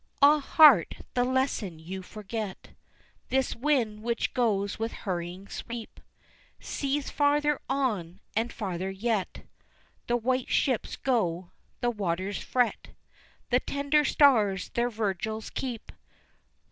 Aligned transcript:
Ah, 0.19 0.39
heart, 0.39 0.95
the 1.13 1.23
lesson 1.23 1.77
you 1.77 2.01
forget, 2.01 2.69
This 3.29 3.55
wind 3.55 4.01
which 4.01 4.33
goes 4.33 4.79
with 4.79 4.91
hurrying 4.91 5.47
sweep 5.47 5.99
Sees 6.59 7.11
farther 7.11 7.59
on, 7.69 8.19
and 8.35 8.51
farther 8.51 8.89
yet 8.89 9.45
The 10.07 10.17
white 10.17 10.49
ships 10.49 10.95
go, 10.95 11.51
the 11.81 11.91
waters 11.91 12.39
fret, 12.39 12.95
The 13.51 13.59
tender 13.59 14.03
stars 14.03 14.69
their 14.69 14.89
vigils 14.89 15.51
keep. 15.51 15.91